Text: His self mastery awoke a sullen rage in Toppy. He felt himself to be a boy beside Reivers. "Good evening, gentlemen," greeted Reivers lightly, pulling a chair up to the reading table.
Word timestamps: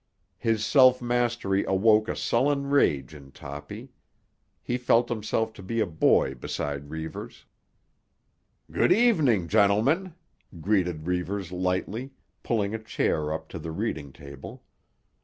His 0.39 0.65
self 0.65 0.99
mastery 0.99 1.63
awoke 1.65 2.07
a 2.07 2.15
sullen 2.15 2.65
rage 2.71 3.13
in 3.13 3.31
Toppy. 3.31 3.91
He 4.63 4.75
felt 4.79 5.09
himself 5.09 5.53
to 5.53 5.61
be 5.61 5.79
a 5.79 5.85
boy 5.85 6.33
beside 6.33 6.89
Reivers. 6.89 7.45
"Good 8.71 8.91
evening, 8.91 9.47
gentlemen," 9.47 10.15
greeted 10.59 11.05
Reivers 11.05 11.51
lightly, 11.51 12.13
pulling 12.41 12.73
a 12.73 12.79
chair 12.79 13.31
up 13.31 13.47
to 13.49 13.59
the 13.59 13.69
reading 13.71 14.11
table. 14.11 14.63